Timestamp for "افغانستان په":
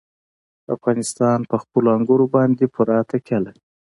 0.75-1.55